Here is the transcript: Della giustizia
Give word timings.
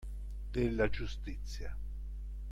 Della 0.55 0.89
giustizia 0.89 1.77